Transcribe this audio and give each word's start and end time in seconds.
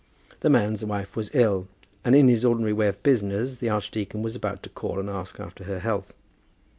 The 0.39 0.49
man's 0.49 0.83
wife 0.83 1.15
was 1.15 1.29
ill, 1.35 1.67
and 2.03 2.15
in 2.15 2.27
his 2.27 2.43
ordinary 2.43 2.73
way 2.73 2.87
of 2.87 3.03
business 3.03 3.57
the 3.59 3.69
archdeacon 3.69 4.23
was 4.23 4.35
about 4.35 4.63
to 4.63 4.69
call 4.69 4.99
and 4.99 5.07
ask 5.11 5.39
after 5.39 5.65
her 5.65 5.77
health. 5.77 6.15